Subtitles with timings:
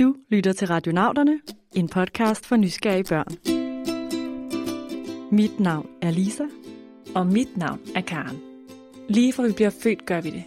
[0.00, 1.40] Du lytter til Radionauterne,
[1.74, 3.26] en podcast for nysgerrige børn.
[5.32, 6.44] Mit navn er Lisa.
[7.14, 8.38] Og mit navn er Karen.
[9.08, 10.44] Lige fra vi bliver født, gør vi det.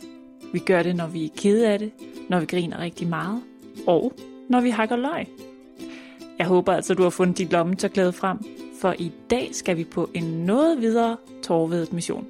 [0.54, 1.92] Vi gør det, når vi er kede af det,
[2.30, 3.42] når vi griner rigtig meget,
[3.88, 4.14] og
[4.50, 5.28] når vi hakker løg.
[6.40, 8.38] Jeg håber altså, du har fundet dit lommetørklæde frem,
[8.82, 12.28] for i dag skal vi på en noget videre tårvedet mission.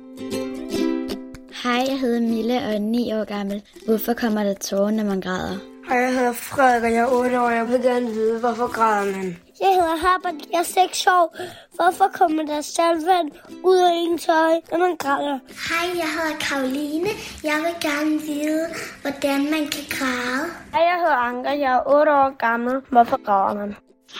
[1.63, 3.61] Hej, jeg hedder Mille og er 9 år gammel.
[3.85, 5.72] Hvorfor kommer der tårer, når man græder?
[5.93, 7.49] Hej, jeg hedder Frederik, og jeg er 8 år.
[7.49, 9.37] Jeg vil gerne vide, hvorfor græder man?
[9.63, 11.35] Jeg hedder Herbert, jeg er 6 år.
[11.77, 13.29] Hvorfor kommer der saltvand
[13.63, 15.39] ud af en tøj, når man græder?
[15.69, 17.09] Hej, jeg hedder Karoline.
[17.49, 18.65] Jeg vil gerne vide,
[19.01, 20.45] hvordan man kan græde.
[20.73, 22.73] Hej, jeg hedder Anker, jeg er 8 år gammel.
[22.93, 23.75] Hvorfor græder man?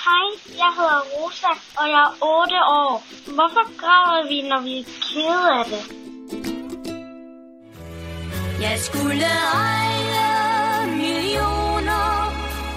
[0.05, 0.27] Hej,
[0.63, 2.93] jeg hedder Rosa, og jeg er 8 år.
[3.37, 5.83] Hvorfor græder vi, når vi er kede af det?
[8.61, 9.92] Jeg skulle millioner,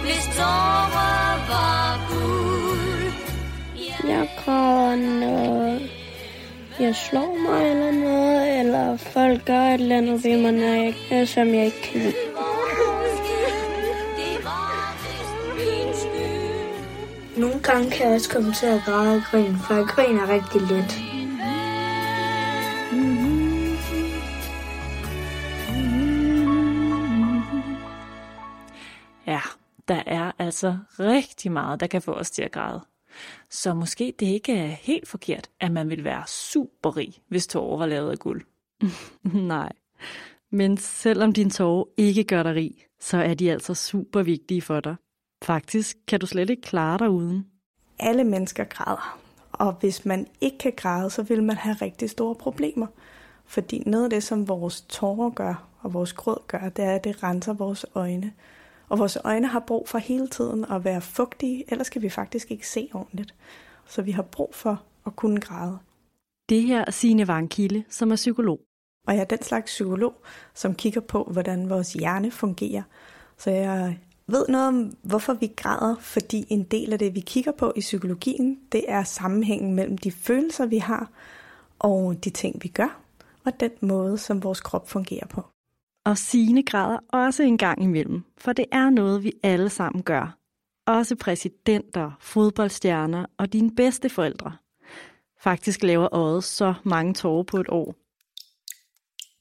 [0.06, 3.12] hvis tårer var guld.
[4.08, 5.78] Jeg græder, når
[6.81, 11.28] jeg slår mig eller noget, eller folk gør et eller andet ved mig, når jeg,
[11.28, 12.14] som jeg ikke kan lide.
[17.36, 20.61] Nogle gange kan jeg også komme til at græde og grine, for jeg griner rigtig
[20.61, 21.16] let.
[30.65, 32.81] Altså rigtig meget, der kan få os til at græde.
[33.51, 37.79] Så måske det ikke er helt forkert, at man vil være super rig, hvis tårer
[37.79, 38.43] var lavet af guld.
[39.55, 39.73] Nej,
[40.51, 44.81] men selvom dine tårer ikke gør dig rig, så er de altså super vigtige for
[44.81, 44.97] dig.
[45.43, 47.47] Faktisk kan du slet ikke klare dig uden.
[47.99, 49.19] Alle mennesker græder,
[49.53, 52.87] og hvis man ikke kan græde, så vil man have rigtig store problemer.
[53.47, 57.05] Fordi noget af det, som vores tårer gør, og vores gråd gør, det er, at
[57.05, 58.33] det renser vores øjne.
[58.89, 62.51] Og vores øjne har brug for hele tiden at være fugtige, ellers kan vi faktisk
[62.51, 63.34] ikke se ordentligt.
[63.87, 65.78] Så vi har brug for at kunne græde.
[66.48, 68.60] Det her er Signe Vangkilde, som er psykolog.
[69.06, 70.15] Og jeg er den slags psykolog,
[70.55, 72.83] som kigger på, hvordan vores hjerne fungerer.
[73.38, 77.53] Så jeg ved noget om, hvorfor vi græder, fordi en del af det, vi kigger
[77.53, 81.10] på i psykologien, det er sammenhængen mellem de følelser, vi har,
[81.78, 83.00] og de ting, vi gør,
[83.44, 85.43] og den måde, som vores krop fungerer på.
[86.06, 90.39] Og sine græder også en gang imellem, for det er noget, vi alle sammen gør.
[90.87, 94.56] Også præsidenter, fodboldstjerner og dine bedste forældre.
[95.41, 97.95] Faktisk laver øjet så mange tårer på et år.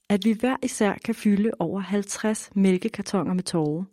[0.08, 3.84] At vi hver især kan fylde over 50 mælkekartoner med tårer.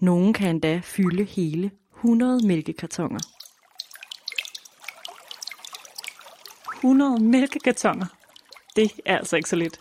[0.00, 3.20] Nogle kan endda fylde hele 100 mælkekartoner.
[6.76, 8.21] 100 mælkekartoner.
[8.76, 9.80] Det er altså ikke så lidt.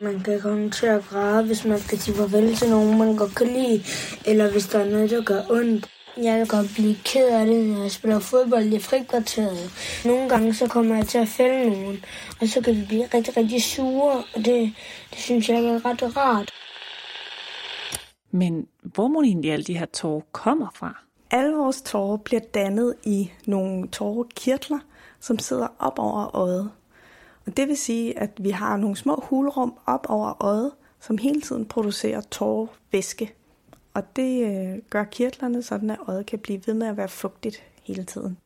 [0.00, 3.34] Man kan komme til at græde, hvis man skal sige farvel til nogen, man godt
[3.34, 3.84] kan lide,
[4.26, 5.90] eller hvis der er noget, der gør ondt.
[6.16, 9.70] Jeg kan godt blive ked af det, når jeg spiller fodbold i frikvarteret.
[10.04, 12.04] Nogle gange så kommer jeg til at fælde nogen,
[12.40, 14.74] og så kan de blive rigtig, rigtig sure, og det,
[15.10, 16.50] det synes jeg er ret rart.
[18.30, 21.02] Men hvor må egentlig alle de her tårer kommer fra?
[21.30, 24.78] Alle vores tårer bliver dannet i nogle tårekirtler,
[25.20, 26.70] som sidder op over øjet.
[27.46, 31.40] Og det vil sige, at vi har nogle små hulrum op over øjet, som hele
[31.40, 33.34] tiden producerer tårervæske.
[33.94, 37.62] Og det øh, gør kirtlerne sådan, at øjet kan blive ved med at være fugtigt
[37.82, 38.38] hele tiden.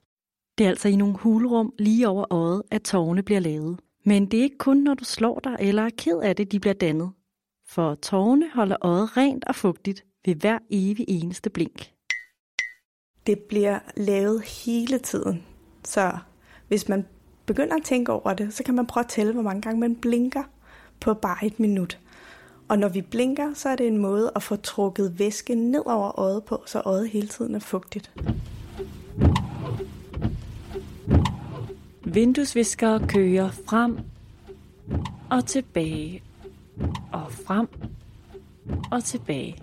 [0.58, 3.80] Det er altså i nogle hulrum lige over øjet, at tårerne bliver lavet.
[4.04, 6.60] Men det er ikke kun, når du slår dig eller er ked af det, de
[6.60, 7.10] bliver dannet.
[7.66, 11.92] For tårerne holder øjet rent og fugtigt ved hver evig eneste blink.
[13.26, 15.42] Det bliver lavet hele tiden.
[15.84, 16.18] Så
[16.68, 17.06] hvis man
[17.46, 19.96] begynder at tænke over det, så kan man prøve at tælle, hvor mange gange man
[19.96, 20.42] blinker
[21.00, 21.98] på bare et minut.
[22.68, 26.18] Og når vi blinker, så er det en måde at få trukket væske ned over
[26.20, 28.12] øjet på, så øjet hele tiden er fugtigt.
[32.04, 33.98] Vinduesviskere kører frem
[35.30, 36.22] og tilbage
[37.12, 37.68] og frem
[38.90, 39.56] og tilbage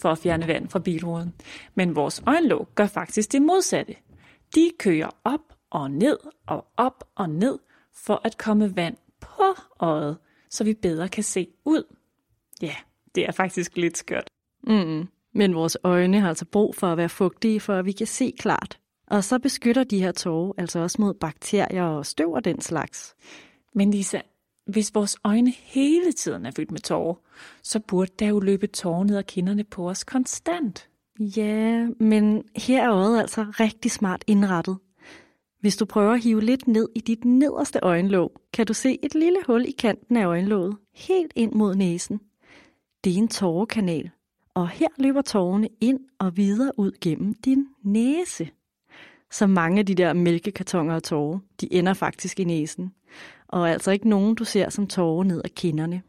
[0.00, 1.34] for at fjerne vand fra bilruden.
[1.74, 3.94] Men vores øjenlåg gør faktisk det modsatte.
[4.54, 7.58] De kører op og ned og op og ned
[7.94, 10.18] for at komme vand på øjet,
[10.50, 11.96] så vi bedre kan se ud.
[12.62, 12.74] Ja,
[13.14, 14.30] det er faktisk lidt skørt.
[14.62, 18.06] Mm, men vores øjne har altså brug for at være fugtige, for at vi kan
[18.06, 18.78] se klart.
[19.06, 23.14] Og så beskytter de her tårer altså også mod bakterier og støv og den slags.
[23.74, 24.20] Men Lisa,
[24.70, 27.14] hvis vores øjne hele tiden er fyldt med tårer,
[27.62, 30.88] så burde der jo løbe tårer ned ad kinderne på os konstant.
[31.20, 34.78] Ja, men her er øjet altså rigtig smart indrettet.
[35.60, 39.14] Hvis du prøver at hive lidt ned i dit nederste øjenlåg, kan du se et
[39.14, 42.20] lille hul i kanten af øjenlåget, helt ind mod næsen.
[43.04, 44.10] Det er en tårekanal,
[44.54, 48.50] og her løber tårerne ind og videre ud gennem din næse.
[49.30, 52.92] Så mange af de der mælkekartoner og tårer, de ender faktisk i næsen.
[53.52, 56.02] Og altså ikke nogen, du ser som tårer ned ad kinderne.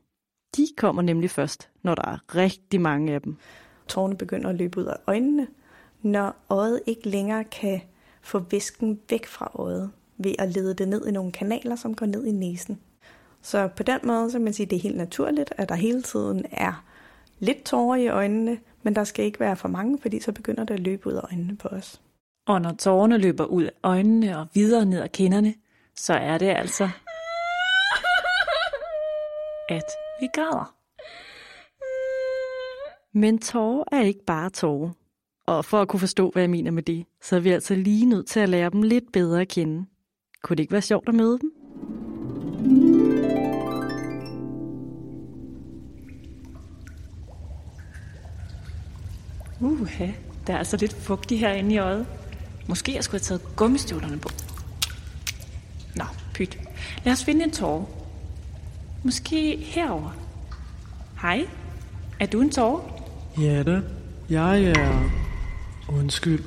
[0.58, 3.38] De kommer nemlig først, når der er rigtig mange af dem.
[3.88, 5.48] Tårerne begynder at løbe ud af øjnene,
[6.02, 7.82] når øjet ikke længere kan
[8.22, 12.06] få væsken væk fra øjet ved at lede det ned i nogle kanaler, som går
[12.06, 12.80] ned i næsen.
[13.42, 15.76] Så på den måde så kan man sige, at det er helt naturligt, at der
[15.76, 16.84] hele tiden er
[17.40, 20.74] lidt tårer i øjnene, men der skal ikke være for mange, fordi så begynder det
[20.74, 22.02] at løbe ud af øjnene på os.
[22.48, 25.54] Og når tårerne løber ud af øjnene og videre ned ad kinderne,
[25.96, 26.90] så er det altså,
[29.70, 29.86] at
[30.20, 30.76] vi græder.
[33.14, 34.90] Men tårer er ikke bare tårer.
[35.46, 38.06] Og for at kunne forstå, hvad jeg mener med det, så er vi altså lige
[38.06, 39.86] nødt til at lære dem lidt bedre at kende.
[40.44, 41.52] Kunne det ikke være sjovt at møde dem?
[49.62, 50.08] Uha,
[50.48, 52.08] der er altså lidt fugtigt herinde i øjet.
[52.68, 54.30] Måske jeg skulle have taget gummistøvlerne på.
[55.96, 56.60] Nå, pyt.
[57.04, 58.01] Lad os finde en tårer.
[59.04, 60.16] Måske herover.
[61.22, 61.48] Hej,
[62.20, 62.82] er du en tårer?
[63.42, 63.82] Ja da,
[64.30, 65.10] jeg er...
[65.90, 66.44] Undskyld,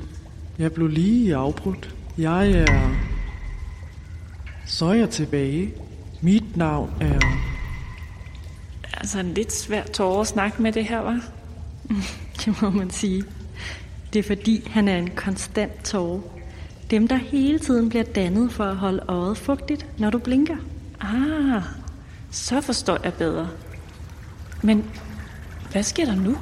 [0.58, 1.94] jeg blev lige afbrudt.
[2.18, 2.90] Jeg er...
[4.66, 5.74] Så er jeg tilbage.
[6.20, 7.20] Mit navn er...
[8.96, 11.20] Altså en lidt svær tårer at snakke med det her, var.
[12.44, 13.24] Det må man sige.
[14.12, 16.20] Det er fordi, han er en konstant tårer.
[16.90, 20.56] Dem, der hele tiden bliver dannet for at holde øjet fugtigt, når du blinker.
[21.00, 21.62] Ah,
[22.34, 23.48] så forstår jeg bedre.
[24.62, 24.90] Men
[25.72, 26.36] hvad sker der nu?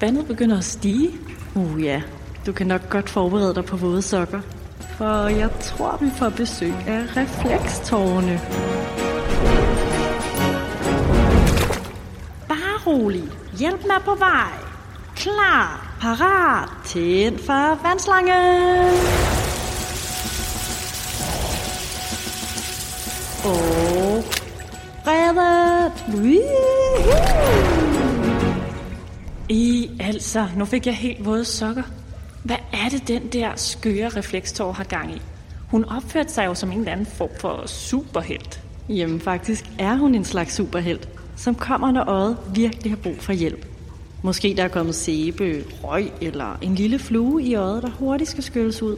[0.00, 1.10] Vandet begynder at stige.
[1.54, 2.02] Uh ja,
[2.46, 4.40] du kan nok godt forberede dig på våde sokker.
[4.80, 8.40] For jeg tror, vi får besøg af reflekstårne.
[12.48, 13.24] Bare rolig.
[13.58, 14.52] Hjælp mig på vej.
[15.16, 18.92] Klar, parat, tænd for vandslangen.
[23.44, 24.01] Og
[26.08, 26.42] reddet.
[29.48, 31.82] I altså, nu fik jeg helt våde sokker.
[32.44, 35.22] Hvad er det, den der skøre reflekstår har gang i?
[35.68, 38.60] Hun opførte sig jo som en eller anden form for superhelt.
[38.88, 43.32] Jamen faktisk er hun en slags superhelt, som kommer, når øjet virkelig har brug for
[43.32, 43.66] hjælp.
[44.22, 48.44] Måske der er kommet sæbe, røg eller en lille flue i øjet, der hurtigt skal
[48.44, 48.96] skylles ud.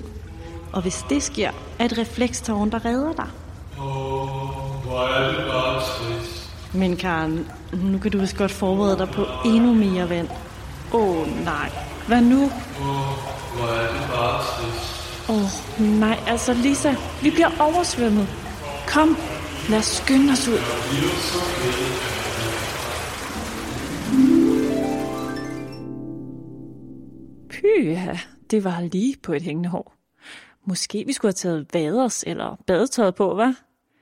[0.73, 3.27] Og hvis det sker, er det reflekstårn, der redder dig.
[3.79, 3.85] Åh,
[4.85, 5.74] hvor er det bare.
[6.75, 10.29] Men Karen, nu kan du vist godt forberede dig på endnu mere vand.
[10.93, 11.71] Åh oh, nej,
[12.09, 12.43] hvad nu?
[12.43, 12.51] Åh,
[13.57, 14.41] hvor er det bare.
[15.29, 18.29] Åh oh, nej, altså Lisa, vi bliver oversvømmet.
[18.89, 19.17] Kom,
[19.71, 20.59] lad os skynde os ud.
[27.51, 28.17] Pyha,
[28.51, 29.95] det var lige på et hængende hår.
[30.67, 33.55] Måske vi skulle have taget vaders eller badetøjet på, var?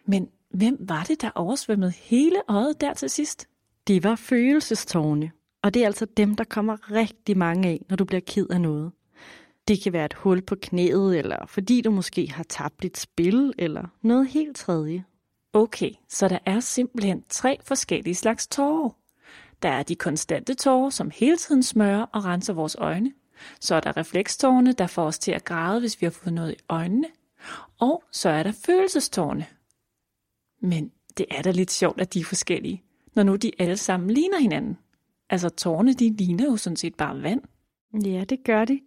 [0.07, 3.47] Men hvem var det, der oversvømmede hele øjet der til sidst?
[3.87, 5.31] Det var følelsestårne,
[5.63, 8.61] og det er altså dem, der kommer rigtig mange af, når du bliver ked af
[8.61, 8.93] noget.
[9.69, 13.53] Det kan være et hul på knæet, eller fordi du måske har tabt et spil,
[13.59, 15.05] eller noget helt tredje.
[15.53, 18.91] Okay, så der er simpelthen tre forskellige slags tårer.
[19.63, 23.13] Der er de konstante tårer, som hele tiden smører og renser vores øjne.
[23.61, 26.53] Så er der reflekstårne, der får os til at græde, hvis vi har fået noget
[26.53, 27.09] i øjnene.
[27.81, 29.47] Og så er der følelsestårne.
[30.63, 32.83] Men det er da lidt sjovt, at de er forskellige,
[33.15, 34.79] når nu de alle sammen ligner hinanden.
[35.31, 37.43] Altså tårne, de ligner jo sådan set bare vand.
[38.05, 38.81] Ja, det gør de.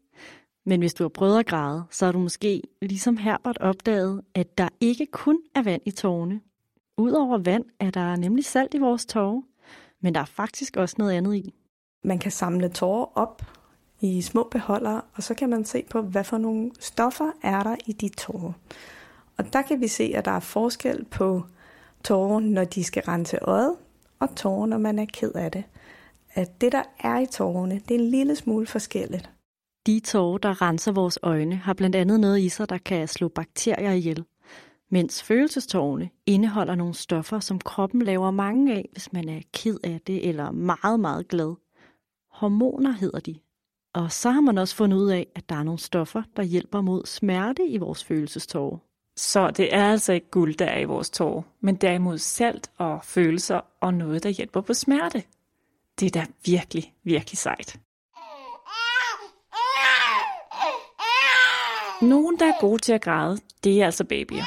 [0.65, 4.57] Men hvis du har prøvet at græde, så har du måske, ligesom Herbert, opdaget, at
[4.57, 6.41] der ikke kun er vand i tårne.
[6.97, 9.41] Udover vand er der nemlig salt i vores tårer,
[10.01, 11.53] men der er faktisk også noget andet i.
[12.03, 13.41] Man kan samle tårer op
[14.01, 17.75] i små beholdere, og så kan man se på, hvad for nogle stoffer er der
[17.85, 18.53] i de tårer.
[19.37, 21.43] Og der kan vi se, at der er forskel på
[22.05, 23.75] tårer, når de skal rense øjet,
[24.19, 25.63] og tårer, når man er ked af det.
[26.33, 29.29] At det, der er i tårerne, det er en lille smule forskelligt.
[29.85, 33.27] De tårer, der renser vores øjne, har blandt andet noget i sig, der kan slå
[33.27, 34.25] bakterier ihjel.
[34.91, 40.01] Mens følelsestårerne indeholder nogle stoffer, som kroppen laver mange af, hvis man er ked af
[40.07, 41.55] det eller meget, meget glad.
[42.31, 43.35] Hormoner hedder de.
[43.93, 46.81] Og så har man også fundet ud af, at der er nogle stoffer, der hjælper
[46.81, 48.77] mod smerte i vores følelsestårer.
[49.17, 53.03] Så det er altså ikke guld, der er i vores tårer, men derimod salt og
[53.03, 55.23] følelser og noget, der hjælper på smerte.
[55.99, 57.79] Det er da virkelig, virkelig sejt.
[62.01, 64.43] Nogen, der er gode til at græde, det er altså babyer.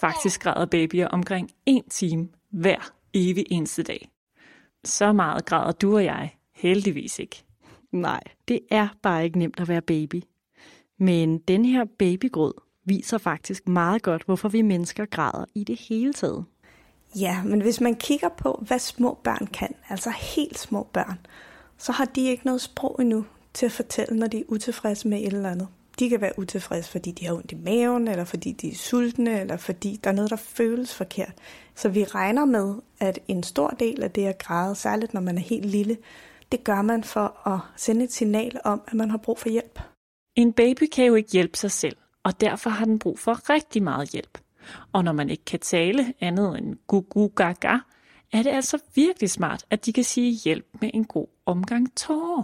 [0.00, 4.10] Faktisk græder babyer omkring en time hver evig eneste dag.
[4.84, 7.44] Så meget græder du og jeg heldigvis ikke.
[7.92, 10.22] Nej, det er bare ikke nemt at være baby.
[10.98, 16.12] Men den her babygrød, viser faktisk meget godt, hvorfor vi mennesker græder i det hele
[16.12, 16.44] taget.
[17.16, 21.18] Ja, men hvis man kigger på, hvad små børn kan, altså helt små børn,
[21.78, 25.18] så har de ikke noget sprog endnu til at fortælle, når de er utilfredse med
[25.18, 25.68] et eller andet.
[25.98, 29.40] De kan være utilfredse, fordi de har ondt i maven, eller fordi de er sultne,
[29.40, 31.34] eller fordi der er noget, der føles forkert.
[31.74, 35.38] Så vi regner med, at en stor del af det at græde, særligt når man
[35.38, 35.96] er helt lille,
[36.52, 39.80] det gør man for at sende et signal om, at man har brug for hjælp.
[40.36, 41.96] En baby kan jo ikke hjælpe sig selv,
[42.30, 44.38] og derfor har den brug for rigtig meget hjælp.
[44.92, 47.78] Og når man ikke kan tale andet end gu gu ga ga,
[48.32, 52.42] er det altså virkelig smart, at de kan sige hjælp med en god omgang tårer.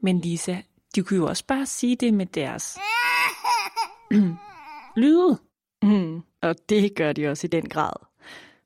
[0.00, 0.56] Men Lisa,
[0.94, 2.78] de kunne jo også bare sige det med deres
[5.02, 5.38] lyde.
[5.82, 8.06] Mm, og det gør de også i den grad.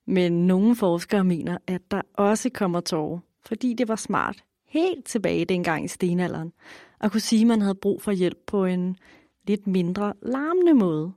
[0.06, 5.44] Men nogle forskere mener, at der også kommer tårer, fordi det var smart helt tilbage
[5.44, 6.52] dengang i stenalderen,
[7.00, 8.97] at kunne sige, at man havde brug for hjælp på en
[9.49, 11.12] lidt mindre larmende måde.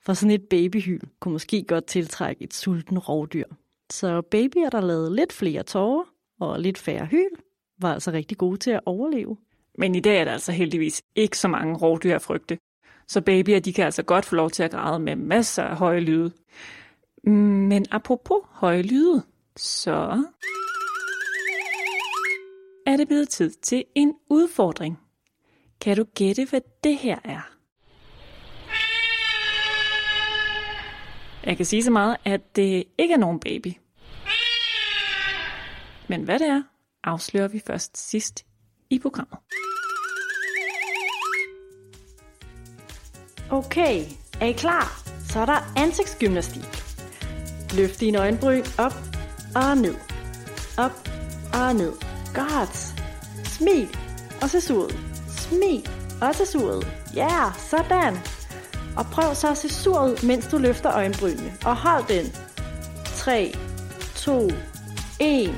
[0.00, 3.44] For sådan et babyhyl kunne måske godt tiltrække et sulten rovdyr.
[3.90, 6.04] Så babyer, der lavede lidt flere tårer
[6.40, 7.30] og lidt færre hyl,
[7.80, 9.36] var altså rigtig gode til at overleve.
[9.78, 12.58] Men i dag er der altså heldigvis ikke så mange rovdyr at frygte.
[13.08, 16.00] Så babyer, de kan altså godt få lov til at græde med masser af høje
[16.00, 16.32] lyde.
[17.24, 19.22] Men apropos høje lyde,
[19.56, 20.24] så
[22.86, 24.98] er det blevet tid til en udfordring.
[25.80, 27.55] Kan du gætte, hvad det her er?
[31.46, 33.72] Jeg kan sige så meget, at det ikke er nogen baby.
[36.08, 36.62] Men hvad det er,
[37.04, 38.46] afslører vi først sidst
[38.90, 39.38] i programmet.
[43.50, 44.04] Okay,
[44.40, 45.02] er I klar?
[45.28, 46.62] Så er der ansigtsgymnastik.
[47.76, 48.94] Løft dine øjenbryn op
[49.54, 49.94] og ned.
[50.78, 51.08] Op
[51.54, 51.92] og ned.
[52.34, 52.76] Godt.
[53.48, 53.88] Smil
[54.42, 54.98] og se sur ud.
[55.28, 55.88] Smil
[56.22, 56.86] og se ud.
[57.14, 58.35] Ja, yeah, sådan.
[58.96, 61.52] Og prøv så at se sur ud, mens du løfter øjenbrynene.
[61.64, 62.26] Og hold den.
[63.04, 63.52] 3,
[64.16, 64.32] 2,
[65.20, 65.54] 1.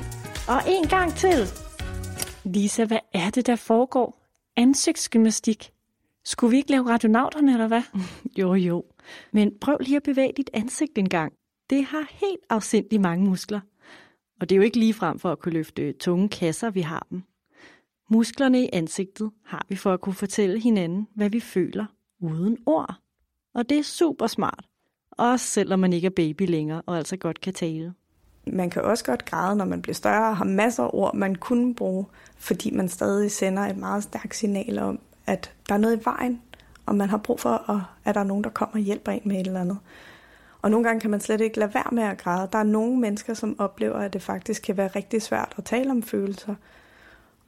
[0.49, 1.39] Og en gang til.
[2.45, 4.25] Lisa, hvad er det, der foregår?
[4.57, 5.73] Ansigtsgymnastik.
[6.25, 7.83] Skulle vi ikke lave radionauterne, eller hvad?
[8.39, 8.85] Jo, jo.
[9.33, 11.33] Men prøv lige at bevæge dit ansigt en gang.
[11.71, 13.61] Det har helt afsindigt mange muskler.
[14.41, 17.07] Og det er jo ikke lige frem for at kunne løfte tunge kasser, vi har
[17.11, 17.23] dem.
[18.11, 21.87] Musklerne i ansigtet har vi for at kunne fortælle hinanden, hvad vi føler,
[22.21, 22.95] uden ord.
[23.59, 24.65] Og det er super smart.
[25.11, 27.95] Også selvom man ikke er baby længere, og altså godt kan tale.
[28.47, 31.35] Man kan også godt græde, når man bliver større og har masser af ord, man
[31.35, 36.01] kunne bruge, fordi man stadig sender et meget stærkt signal om, at der er noget
[36.01, 36.43] i vejen,
[36.87, 37.71] og man har brug for,
[38.05, 39.79] at der er nogen, der kommer og hjælper en med et eller andet.
[40.63, 42.49] Og nogle gange kan man slet ikke lade være med at græde.
[42.53, 45.91] Der er nogle mennesker, som oplever, at det faktisk kan være rigtig svært at tale
[45.91, 46.55] om følelser.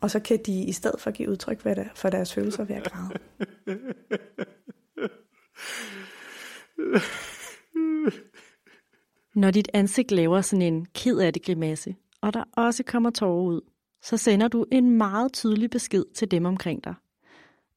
[0.01, 1.61] Og så kan de i stedet for give udtryk
[1.95, 3.11] for deres følelser ved at græde.
[9.35, 13.43] Når dit ansigt laver sådan en ked af det grimasse, og der også kommer tårer
[13.43, 13.61] ud,
[14.03, 16.95] så sender du en meget tydelig besked til dem omkring dig.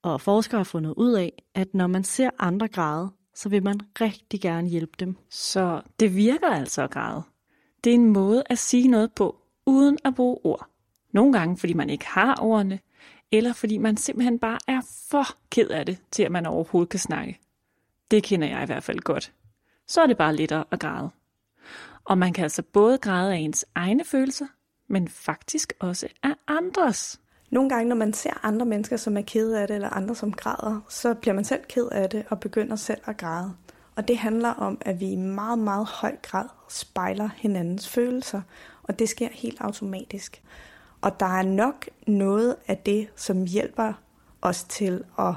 [0.01, 3.79] Og forskere har fundet ud af, at når man ser andre græde, så vil man
[4.01, 5.15] rigtig gerne hjælpe dem.
[5.29, 7.23] Så det virker altså at græde.
[7.83, 10.67] Det er en måde at sige noget på, uden at bruge ord.
[11.11, 12.79] Nogle gange, fordi man ikke har ordene,
[13.31, 16.99] eller fordi man simpelthen bare er for ked af det, til at man overhovedet kan
[16.99, 17.39] snakke.
[18.13, 19.31] Det kender jeg i hvert fald godt.
[19.87, 21.09] Så er det bare lettere at græde.
[22.05, 24.45] Og man kan altså både græde af ens egne følelser,
[24.89, 27.19] men faktisk også af andres.
[27.49, 30.33] Nogle gange, når man ser andre mennesker, som er kede af det, eller andre, som
[30.33, 33.53] græder, så bliver man selv ked af det og begynder selv at græde.
[33.95, 38.41] Og det handler om, at vi i meget, meget høj grad spejler hinandens følelser,
[38.83, 40.43] og det sker helt automatisk.
[41.01, 43.93] Og der er nok noget af det, som hjælper
[44.41, 45.33] os til at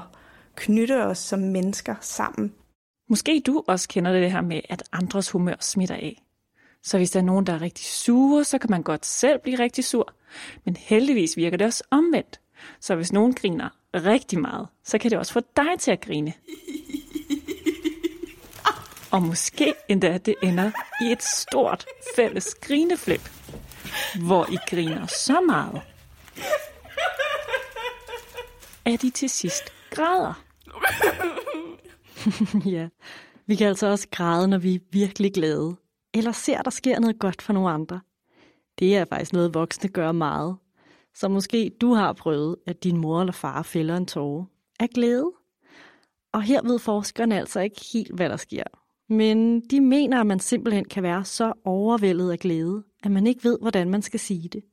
[0.55, 2.53] knytte os som mennesker sammen.
[3.07, 6.23] Måske du også kender det her med, at andres humør smitter af.
[6.83, 9.59] Så hvis der er nogen, der er rigtig sure, så kan man godt selv blive
[9.59, 10.13] rigtig sur.
[10.65, 12.39] Men heldigvis virker det også omvendt.
[12.79, 16.33] Så hvis nogen griner rigtig meget, så kan det også få dig til at grine.
[19.11, 20.71] Og måske endda det ender
[21.01, 21.85] i et stort
[22.15, 23.29] fælles grineflip,
[24.25, 25.81] hvor I griner så meget,
[28.85, 30.43] at I til sidst græder.
[32.75, 32.87] ja,
[33.45, 35.75] vi kan altså også græde, når vi er virkelig glade,
[36.13, 37.99] eller ser, der sker noget godt for nogle andre.
[38.79, 40.57] Det er faktisk noget, voksne gør meget.
[41.15, 44.45] Så måske du har prøvet, at din mor eller far fælder en tåre
[44.79, 45.31] af glæde.
[46.31, 48.63] Og her ved forskerne altså ikke helt, hvad der sker.
[49.09, 53.43] Men de mener, at man simpelthen kan være så overvældet af glæde, at man ikke
[53.43, 54.63] ved, hvordan man skal sige det.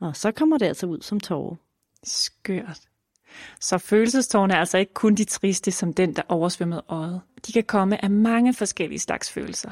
[0.00, 1.56] Og så kommer det altså ud som tårer.
[2.04, 2.80] Skørt.
[3.60, 7.20] Så følelsestårne er altså ikke kun de triste, som den, der oversvømmede øjet.
[7.46, 9.70] De kan komme af mange forskellige slags følelser.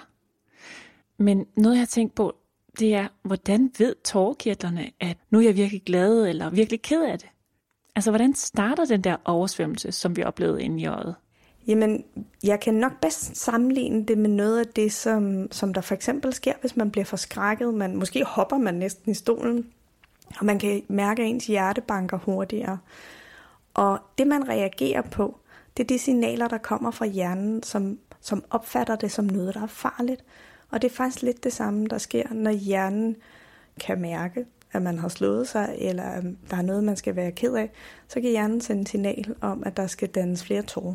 [1.18, 2.36] Men noget, jeg har tænkt på,
[2.78, 7.18] det er, hvordan ved tårerkirtlerne, at nu er jeg virkelig glad eller virkelig ked af
[7.18, 7.28] det?
[7.96, 11.14] Altså, hvordan starter den der oversvømmelse, som vi oplevede inde i øjet?
[11.66, 12.04] Jamen,
[12.42, 16.32] jeg kan nok bedst sammenligne det med noget af det, som, som der for eksempel
[16.32, 17.74] sker, hvis man bliver forskrækket.
[17.74, 19.66] Man, måske hopper man næsten i stolen,
[20.38, 22.78] og man kan mærke, at ens hjerte banker hurtigere.
[23.74, 25.38] Og det, man reagerer på,
[25.76, 29.62] det er de signaler, der kommer fra hjernen, som, som opfatter det som noget, der
[29.62, 30.24] er farligt.
[30.70, 33.16] Og det er faktisk lidt det samme, der sker, når hjernen
[33.80, 37.32] kan mærke, at man har slået sig, eller at der er noget, man skal være
[37.32, 37.70] ked af,
[38.08, 40.94] så kan hjernen sende signal om, at der skal dannes flere tårer.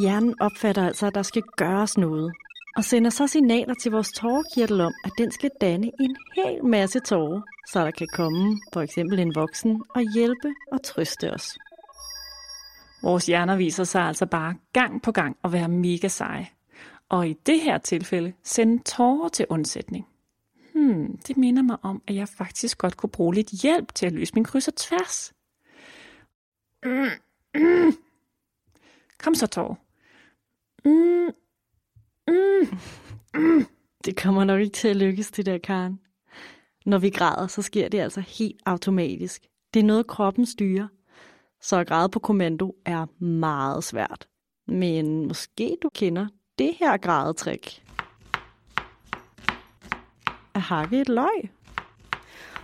[0.00, 2.32] Hjernen opfatter altså, at der skal gøres noget,
[2.78, 7.00] og sender så signaler til vores tårerkirtel om, at den skal danne en hel masse
[7.00, 11.58] tårer, så der kan komme for eksempel en voksen og hjælpe og trøste os.
[13.02, 16.48] Vores hjerner viser sig altså bare gang på gang at være mega seje.
[17.08, 20.06] Og i det her tilfælde sende tårer til undsætning.
[20.74, 24.12] Hmm, det minder mig om, at jeg faktisk godt kunne bruge lidt hjælp til at
[24.12, 25.34] løse min kryds og tværs.
[26.84, 27.08] Mm,
[27.54, 27.92] mm.
[29.18, 29.74] Kom så, tårer.
[30.84, 31.34] Mm,
[33.38, 33.66] mm.
[34.04, 36.00] Det kommer nok ikke til at lykkes, det der, Karen.
[36.86, 39.42] Når vi græder, så sker det altså helt automatisk.
[39.74, 40.86] Det er noget, kroppen styrer.
[41.60, 44.28] Så at græde på kommando er meget svært.
[44.68, 46.26] Men måske du kender
[46.58, 47.82] det her grædetrik.
[50.54, 51.50] At hakke et løg.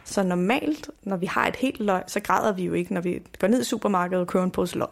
[0.04, 3.22] Så normalt, når vi har et helt løg, så græder vi jo ikke, når vi
[3.38, 4.88] går ned i supermarkedet og køber en pose løg.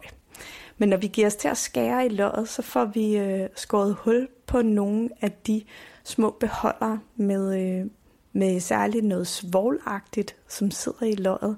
[0.77, 3.95] Men når vi giver os til at skære i løget, så får vi øh, skåret
[3.99, 5.63] hul på nogle af de
[6.03, 7.85] små beholdere med, øh,
[8.33, 11.57] med særligt noget svoglagtigt, som sidder i løget.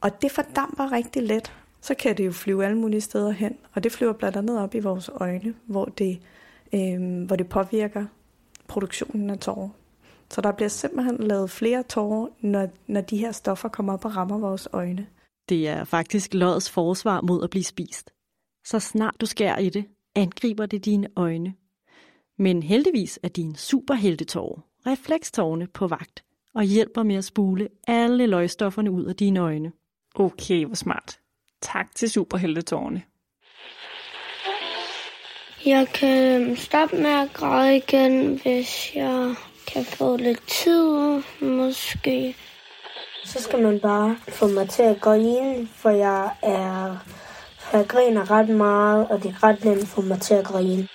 [0.00, 1.52] Og det fordamper rigtig let.
[1.80, 3.56] Så kan det jo flyve alle mulige steder hen.
[3.74, 6.20] Og det flyver blandt andet op i vores øjne, hvor det,
[6.72, 8.06] øh, hvor det påvirker
[8.68, 9.68] produktionen af tårer.
[10.30, 14.16] Så der bliver simpelthen lavet flere tårer, når, når de her stoffer kommer op og
[14.16, 15.06] rammer vores øjne.
[15.48, 18.10] Det er faktisk lodets forsvar mod at blive spist.
[18.66, 19.84] Så snart du skærer i det,
[20.16, 21.54] angriber det dine øjne.
[22.40, 26.24] Men heldigvis er din superheltetår, reflekstårne, på vagt
[26.54, 29.72] og hjælper med at spule alle løgstofferne ud af dine øjne.
[30.14, 31.18] Okay, hvor smart.
[31.62, 33.02] Tak til superheltetårne.
[35.66, 39.34] Jeg kan stoppe med at græde igen, hvis jeg
[39.66, 42.36] kan få lidt tid, måske.
[43.24, 46.96] Så skal man bare få mig til at gå ind, for jeg er
[47.72, 50.88] jeg griner ret meget, og det er ret nemt at få mig til at grine.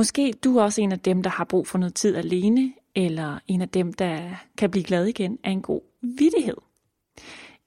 [0.00, 3.38] Måske du er også en af dem, der har brug for noget tid alene, eller
[3.46, 4.20] en af dem, der
[4.58, 6.56] kan blive glad igen af en god vidtighed.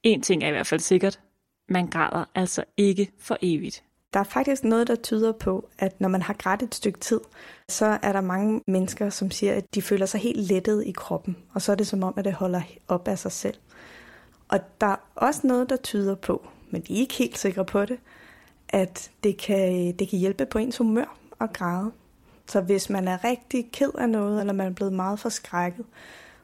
[0.02, 1.20] En ting er i hvert fald sikkert.
[1.68, 3.84] Man græder altså ikke for evigt.
[4.14, 7.20] Der er faktisk noget, der tyder på, at når man har grædt et stykke tid,
[7.68, 11.36] så er der mange mennesker, som siger, at de føler sig helt lettet i kroppen,
[11.52, 13.56] og så er det som om, at det holder op af sig selv.
[14.48, 17.84] Og der er også noget, der tyder på, men vi er ikke helt sikre på
[17.84, 17.98] det,
[18.68, 21.92] at det kan, det kan hjælpe på ens humør at græde.
[22.46, 25.84] Så hvis man er rigtig ked af noget, eller man er blevet meget forskrækket,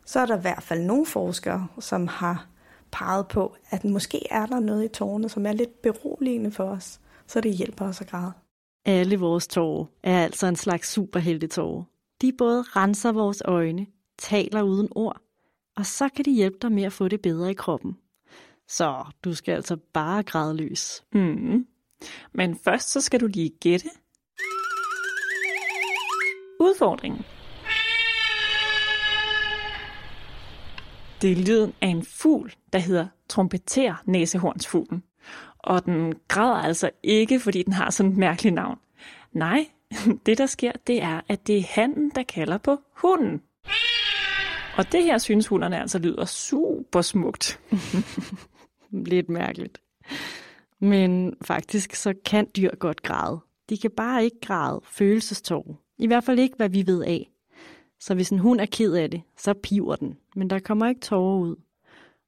[0.04, 2.46] så er der i hvert fald nogle forskere, som har
[2.92, 7.00] peget på, at måske er der noget i tårerne, som er lidt beroligende for os,
[7.26, 8.32] så det hjælper os at græde.
[8.84, 11.84] Alle vores tårer er altså en slags superheltetårer.
[12.22, 13.86] De både renser vores øjne,
[14.18, 15.20] taler uden ord,
[15.76, 17.96] og så kan de hjælpe dig med at få det bedre i kroppen.
[18.68, 21.04] Så du skal altså bare græde løs.
[21.12, 21.66] Mm.
[22.32, 23.88] Men først så skal du lige gætte.
[26.60, 27.24] Udfordringen.
[31.22, 35.02] Det er lyden af en fugl, der hedder trompeter næsehornsfuglen.
[35.58, 38.78] Og den græder altså ikke, fordi den har sådan et mærkeligt navn.
[39.32, 39.66] Nej,
[40.26, 43.42] det der sker, det er, at det er handen, der kalder på hunden.
[44.76, 47.60] Og det her synes hunderne altså lyder super smukt.
[49.12, 49.78] Lidt mærkeligt.
[50.78, 53.40] Men faktisk så kan dyr godt græde.
[53.68, 55.89] De kan bare ikke græde følelsestår.
[56.00, 57.30] I hvert fald ikke, hvad vi ved af.
[58.00, 61.00] Så hvis en hund er ked af det, så piver den, men der kommer ikke
[61.00, 61.56] tårer ud.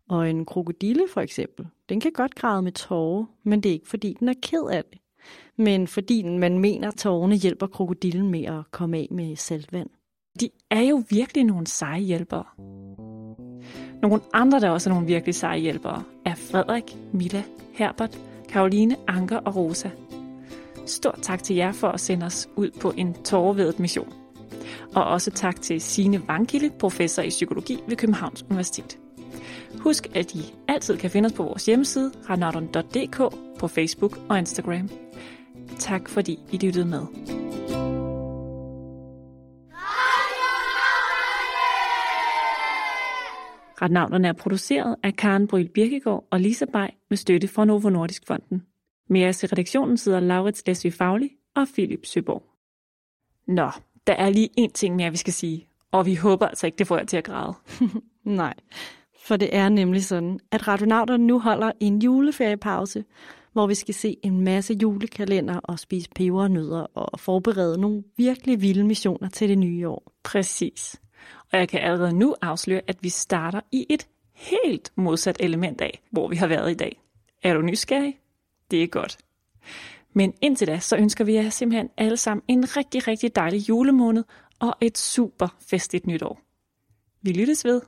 [0.09, 3.89] Og en krokodille for eksempel, den kan godt græde med tårer, men det er ikke
[3.89, 4.99] fordi, den er ked af det.
[5.57, 9.91] Men fordi man mener, at tårerne hjælper krokodillen med at komme af med saltvand.
[10.41, 12.45] De er jo virkelig nogle seje hjælpere.
[14.03, 19.37] Nogle andre, der også er nogle virkelig seje hjælpere, er Frederik, Milla, Herbert, Karoline, Anker
[19.37, 19.91] og Rosa.
[20.87, 24.13] Stort tak til jer for at sende os ud på en tårvedet mission.
[24.95, 28.99] Og også tak til Signe Vangilde, professor i psykologi ved Københavns Universitet.
[29.79, 33.17] Husk, at I altid kan finde os på vores hjemmeside, radnauten.dk,
[33.59, 34.91] på Facebook og Instagram.
[35.79, 37.07] Tak fordi I lyttede med.
[43.83, 48.23] Radnavnerne er produceret af Karen Bryl Birkegaard og Lisa Bay med støtte fra Novo Nordisk
[48.27, 48.63] Fonden.
[49.13, 52.43] Med os i redaktionen sidder Laurits Læsø Fagli og Philip Søborg.
[53.47, 53.71] Nå,
[54.07, 56.87] der er lige en ting mere, vi skal sige, og vi håber altså ikke, det
[56.87, 57.55] får jer til at græde.
[58.25, 58.55] Nej,
[59.27, 63.05] for det er nemlig sådan, at radionauterne nu holder en juleferiepause,
[63.53, 68.85] hvor vi skal se en masse julekalender og spise pebernødder og forberede nogle virkelig vilde
[68.85, 70.13] missioner til det nye år.
[70.23, 71.01] Præcis.
[71.53, 76.03] Og jeg kan allerede nu afsløre, at vi starter i et helt modsat element af,
[76.11, 77.01] hvor vi har været i dag.
[77.43, 78.22] Er du nysgerrig?
[78.73, 79.19] Det er godt.
[80.13, 84.25] Men indtil da, så ønsker vi jer simpelthen alle sammen en rigtig, rigtig dejlig julemåned
[84.59, 86.41] og et super festligt nytår.
[87.23, 87.81] Vi lyttes ved.